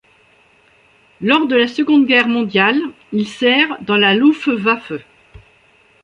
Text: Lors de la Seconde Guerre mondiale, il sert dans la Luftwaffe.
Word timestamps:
Lors 1.21 1.45
de 1.45 1.55
la 1.55 1.67
Seconde 1.67 2.07
Guerre 2.07 2.27
mondiale, 2.27 2.81
il 3.13 3.27
sert 3.27 3.79
dans 3.83 3.97
la 3.97 4.15
Luftwaffe. 4.15 4.93